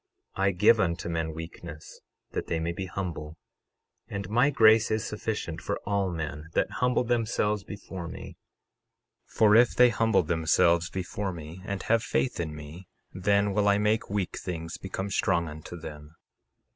[0.33, 2.01] I give unto men weakness
[2.31, 3.37] that they may be humble;
[4.07, 8.35] and my grace is sufficient for all men that humble themselves before me;
[9.27, 13.77] for if they humble themselves before me, and have faith in me, then will I
[13.77, 16.15] make weak things become strong unto them.